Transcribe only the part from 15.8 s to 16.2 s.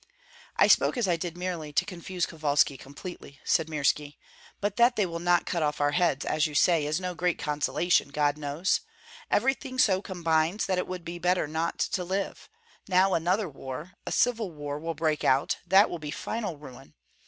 will be